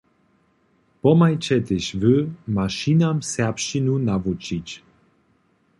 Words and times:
Pomhajće 1.01 1.57
tež 1.67 1.85
wy, 2.01 2.15
mašinam 2.57 3.17
serbšćinu 3.33 3.93
nawučić. 4.09 4.67